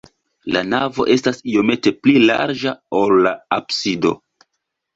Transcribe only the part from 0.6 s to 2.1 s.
navo estas iomete